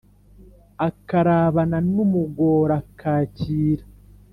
[0.87, 3.85] akarabana n úmugor ákaakiira